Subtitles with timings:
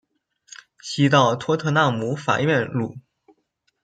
[0.81, 2.95] 西到托特纳姆法院路。